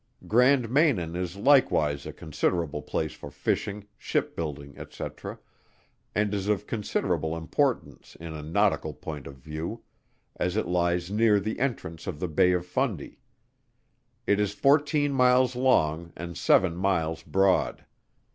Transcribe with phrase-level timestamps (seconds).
[0.27, 5.03] Grand Manan is likewise a considerable place for fishing, Ship building, &c.
[6.15, 9.83] and is of considerable importance in a nautical point of view,
[10.37, 13.19] as it lies near the entrance of the Bay of Fundy.
[14.25, 17.85] It is fourteen miles long and seven miles broad.